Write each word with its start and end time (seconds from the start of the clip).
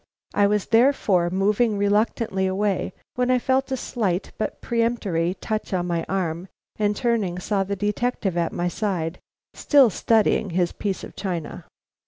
I 0.33 0.47
was 0.47 0.65
therefore 0.65 1.29
moving 1.29 1.77
reluctantly 1.77 2.47
away, 2.47 2.91
when 3.13 3.29
I 3.29 3.37
felt 3.37 3.71
a 3.71 3.77
slight 3.77 4.31
but 4.39 4.59
peremptory 4.59 5.35
touch 5.35 5.75
on 5.75 5.87
the 5.89 6.11
arm, 6.11 6.47
and 6.79 6.95
turning, 6.95 7.37
saw 7.37 7.63
the 7.63 7.75
detective 7.75 8.35
at 8.35 8.51
my 8.51 8.67
side, 8.67 9.19
still 9.53 9.91
studying 9.91 10.49
his 10.49 10.71
piece 10.71 11.03
of 11.03 11.15
china. 11.15 11.65